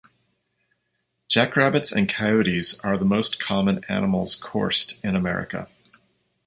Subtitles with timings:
[1.27, 5.69] Jackrabbits and coyotes are the most common animals coursed in America.